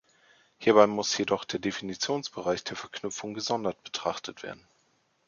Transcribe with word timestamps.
Hierbei 0.57 0.87
muss 0.87 1.15
jedoch 1.19 1.45
der 1.45 1.59
Definitionsbereich 1.59 2.63
der 2.63 2.75
Verknüpfung 2.75 3.35
gesondert 3.35 3.83
betrachtet 3.83 4.41
werden. 4.41 4.65